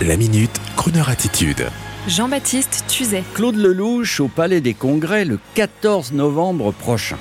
[0.00, 1.68] La minute, Kroneur attitude.
[2.08, 3.22] Jean-Baptiste Tuzet.
[3.34, 7.18] Claude Lelouch au Palais des Congrès le 14 novembre prochain.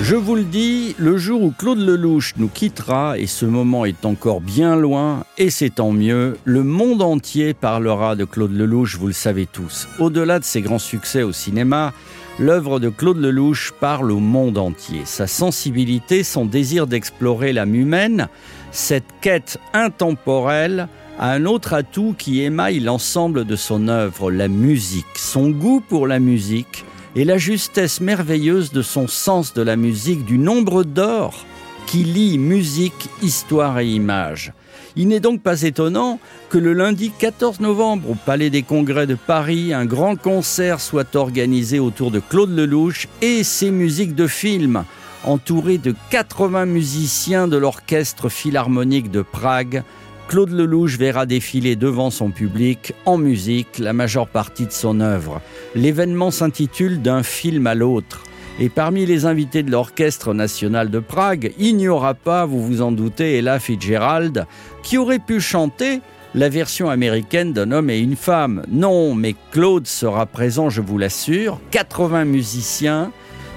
[0.00, 4.04] Je vous le dis, le jour où Claude Lelouch nous quittera, et ce moment est
[4.04, 9.06] encore bien loin, et c'est tant mieux, le monde entier parlera de Claude Lelouch, vous
[9.08, 9.88] le savez tous.
[9.98, 11.92] Au-delà de ses grands succès au cinéma,
[12.38, 15.02] l'œuvre de Claude Lelouch parle au monde entier.
[15.06, 18.28] Sa sensibilité, son désir d'explorer l'âme humaine,
[18.74, 20.88] cette quête intemporelle,
[21.20, 26.08] a un autre atout qui émaille l'ensemble de son œuvre, la musique, son goût pour
[26.08, 26.84] la musique
[27.14, 31.46] et la justesse merveilleuse de son sens de la musique, du nombre d'or
[31.86, 34.52] qui lie musique, histoire et image.
[34.96, 36.18] Il n'est donc pas étonnant
[36.50, 41.14] que le lundi 14 novembre au Palais des Congrès de Paris, un grand concert soit
[41.14, 44.84] organisé autour de Claude Lelouch et ses musiques de film,
[45.24, 49.82] entouré de 80 musiciens de l'Orchestre Philharmonique de Prague.
[50.28, 55.40] Claude Lelouch verra défiler devant son public, en musique, la majeure partie de son œuvre.
[55.74, 58.24] L'événement s'intitule D'un film à l'autre.
[58.58, 62.82] Et parmi les invités de l'Orchestre national de Prague, il n'y aura pas, vous vous
[62.82, 64.46] en doutez, Ella Fitzgerald,
[64.82, 66.00] qui aurait pu chanter
[66.34, 68.64] la version américaine d'un homme et une femme.
[68.68, 71.60] Non, mais Claude sera présent, je vous l'assure.
[71.70, 73.12] 80 musiciens,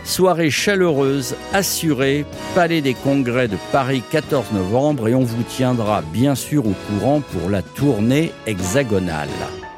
[0.08, 6.33] Soirée chaleureuse, assurée, Palais des Congrès de Paris 14 novembre et on vous tiendra bien
[6.33, 9.27] sûr au courant pour la tournée hexagonale.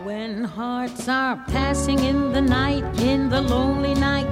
[0.06, 4.28] When hearts are passing in the night, in the lonely night,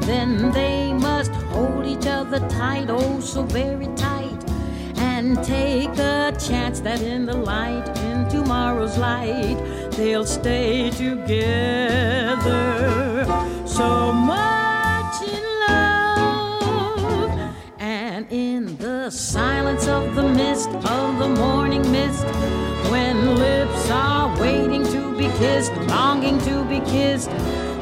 [0.00, 4.44] then they must hold each other tight, oh so very tight,
[4.96, 9.56] and take a chance that in the light, in tomorrow's light,
[9.92, 12.34] they'll stay together.
[13.66, 14.47] So much.
[25.66, 27.30] Longing to be kissed.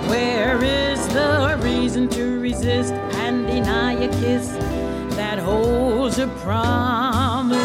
[0.08, 4.48] Where is the reason to resist and deny a kiss
[5.16, 7.58] that holds a promise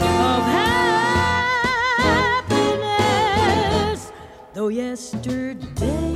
[0.00, 0.42] of
[2.40, 4.10] happiness?
[4.54, 6.13] Though yesterday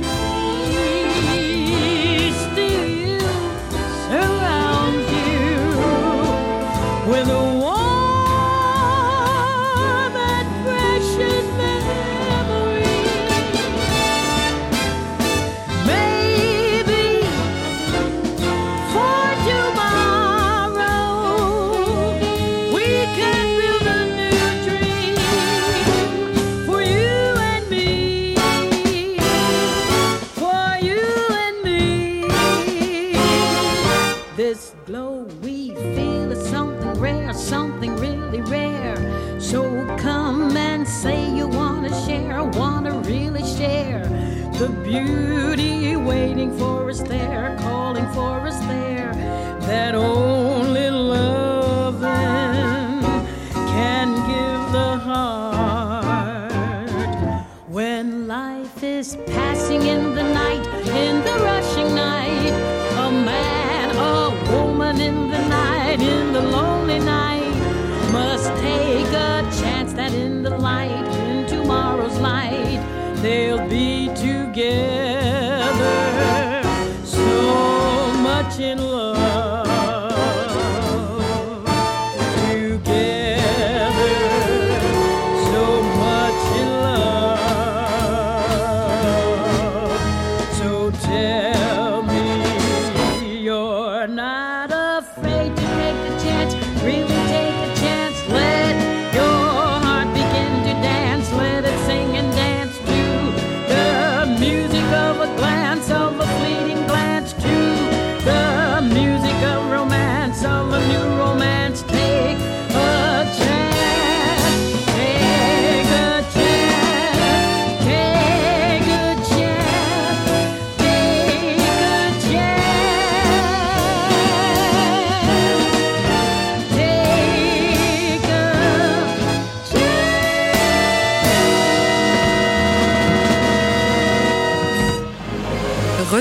[34.59, 39.39] This glow we feel is something rare, something really rare.
[39.39, 39.61] So
[39.97, 44.03] come and say you wanna share, wanna really share
[44.59, 49.13] the beauty waiting for us there, calling for us there.
[49.61, 50.58] That only
[66.41, 67.53] the lonely night,
[68.11, 72.79] must take a chance that in the light, in tomorrow's light,
[73.21, 74.61] they'll be together.
[77.03, 79.68] So much in love.